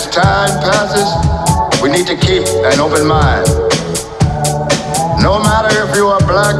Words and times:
As 0.00 0.14
time 0.14 0.60
passes, 0.60 1.82
we 1.82 1.90
need 1.90 2.06
to 2.06 2.16
keep 2.16 2.46
an 2.64 2.80
open 2.80 3.06
mind. 3.06 3.46
No 5.20 5.38
matter 5.42 5.68
if 5.84 5.94
you 5.96 6.06
are 6.06 6.20
black, 6.20 6.56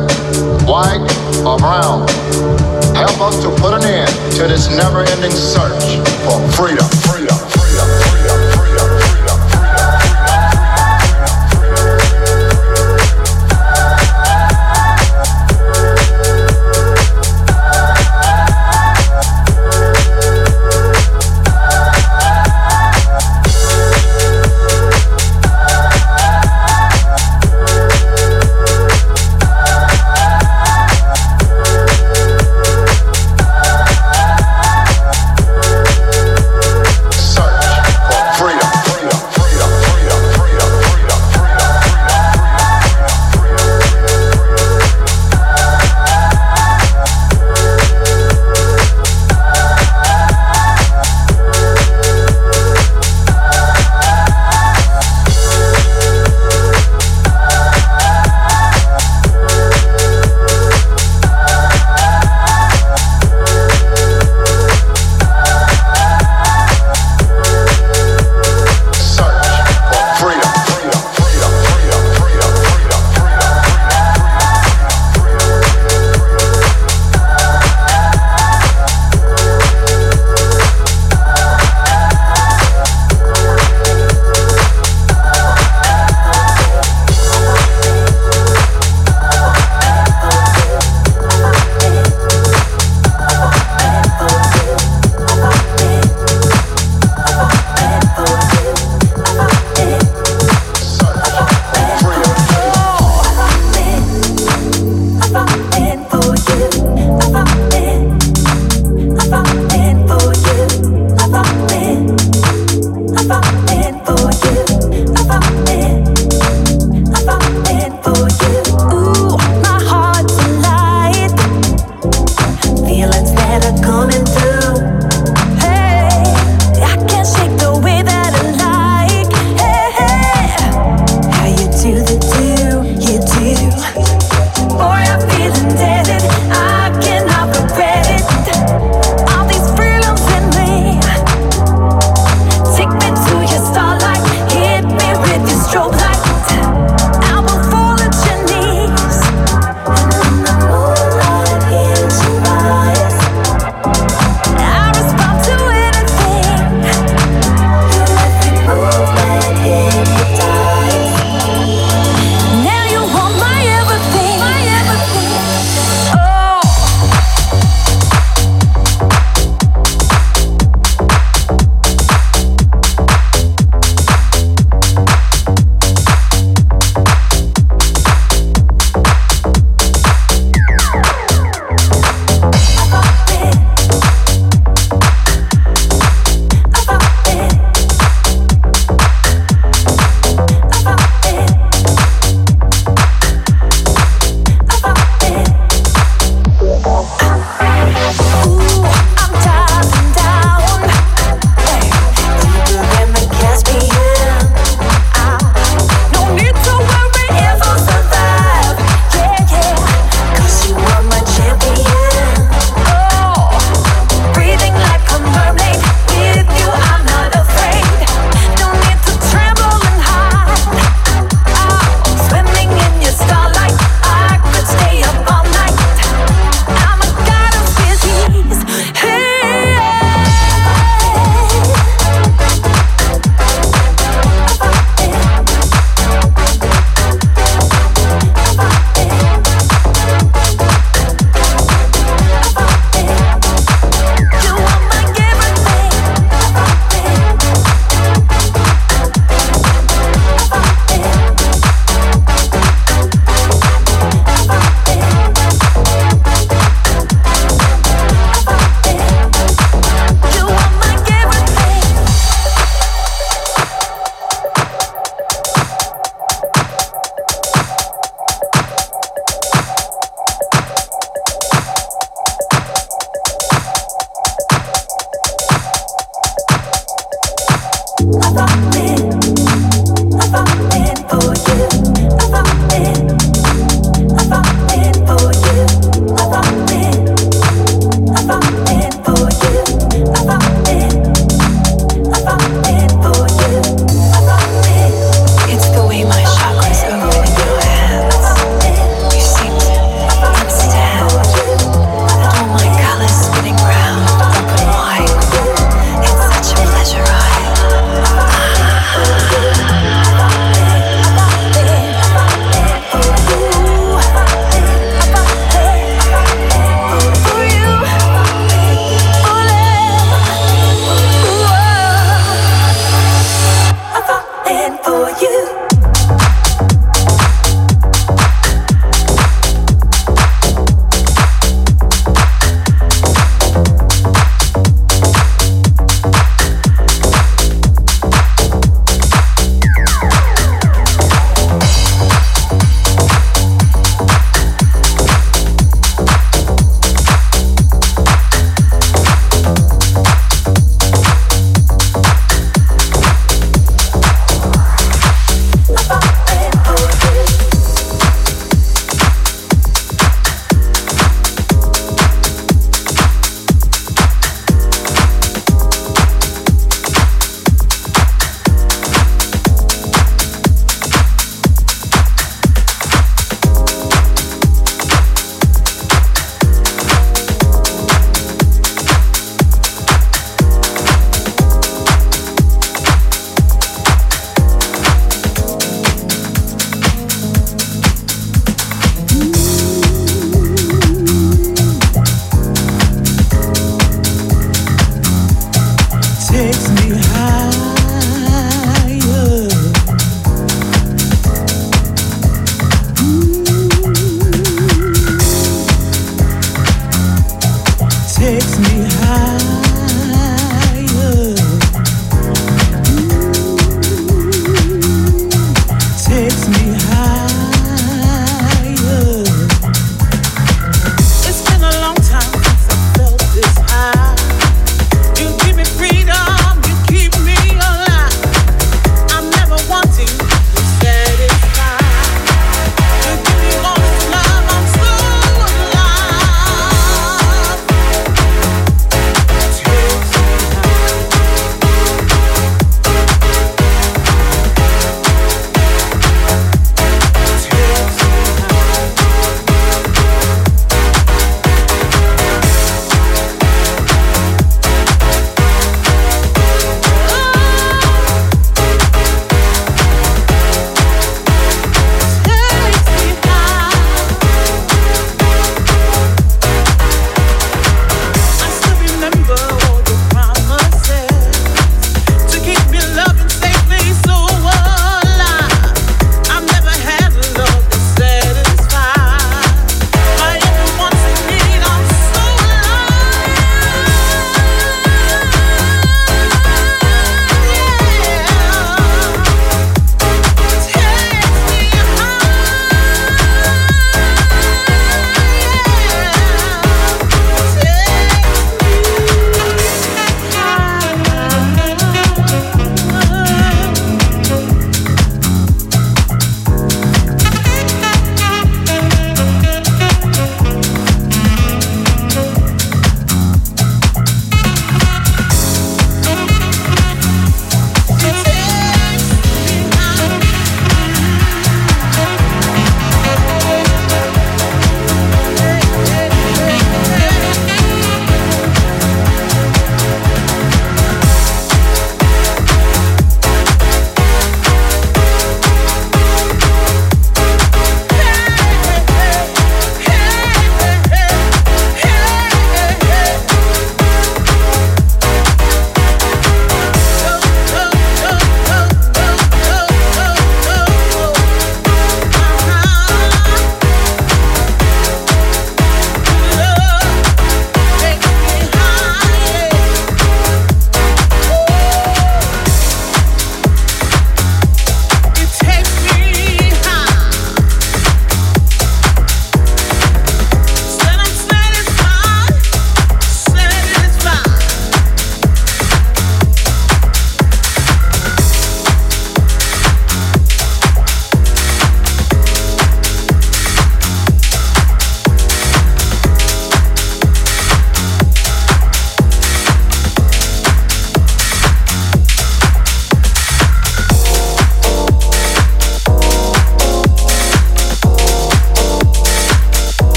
white, 0.68 1.00
or 1.46 1.56
brown, 1.56 2.06
help 2.94 3.20
us 3.20 3.40
to 3.42 3.50
put 3.56 3.72
an 3.72 3.84
end 3.84 4.10
to 4.36 4.46
this 4.46 4.68
never-ending 4.68 5.32
search 5.32 5.96
for 6.24 6.36
freedom. 6.52 6.86
Freedom. 7.08 7.39